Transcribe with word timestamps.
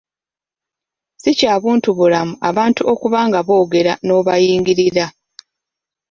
Si 1.21 1.31
kya 1.39 1.53
buntubulamu 1.61 2.33
abantu 2.49 2.81
okuba 2.91 3.19
nga 3.27 3.39
boogera 3.47 3.93
n’obayingirira. 4.05 5.05